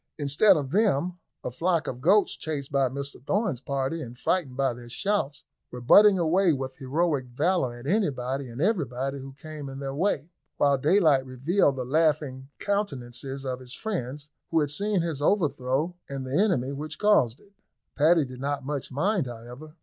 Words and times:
Instead 0.17 0.57
of 0.57 0.71
them, 0.71 1.19
a 1.43 1.51
flock 1.51 1.85
of 1.85 2.01
goats, 2.01 2.35
chased 2.35 2.71
by 2.71 2.89
Mr 2.89 3.23
Thorn's 3.23 3.61
party, 3.61 4.01
and 4.01 4.17
frightened 4.17 4.57
by 4.57 4.73
their 4.73 4.89
shouts, 4.89 5.43
were 5.71 5.79
butting 5.79 6.17
away 6.17 6.51
with 6.53 6.75
heroic 6.77 7.27
valour 7.27 7.75
at 7.75 7.85
anybody 7.85 8.49
and 8.49 8.59
everybody 8.63 9.19
who 9.19 9.31
came 9.33 9.69
in 9.69 9.77
their 9.77 9.93
way, 9.93 10.31
while 10.57 10.75
daylight 10.79 11.23
revealed 11.23 11.75
the 11.75 11.85
laughing 11.85 12.49
countenances 12.57 13.45
of 13.45 13.59
his 13.59 13.75
friends, 13.75 14.31
who 14.49 14.59
had 14.59 14.71
seen 14.71 15.01
his 15.03 15.21
overthrow 15.21 15.93
and 16.09 16.25
the 16.25 16.35
enemy 16.35 16.73
which 16.73 16.97
caused 16.97 17.39
it. 17.39 17.53
Paddy 17.95 18.25
did 18.25 18.39
not 18.41 18.65
much 18.65 18.91
mind, 18.91 19.27
however. 19.27 19.75